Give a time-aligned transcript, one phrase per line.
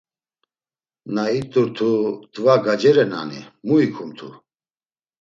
[1.13, 1.89] Na it̆urtu
[2.33, 3.41] t̆ǩva gacerenani?
[3.65, 4.27] Mu ikumtu?